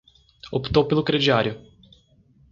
Optou 0.51 0.85
pelo 0.87 1.03
crediário 1.03 1.61